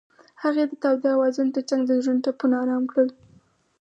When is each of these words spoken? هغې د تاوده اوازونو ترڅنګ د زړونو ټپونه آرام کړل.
هغې 0.43 0.63
د 0.69 0.73
تاوده 0.83 1.09
اوازونو 1.13 1.53
ترڅنګ 1.55 1.81
د 1.85 1.91
زړونو 2.03 2.23
ټپونه 2.25 2.55
آرام 2.63 2.83
کړل. 2.91 3.09